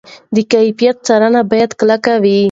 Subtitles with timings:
[0.35, 2.37] د کیفیت څارنه باید کلکه وي.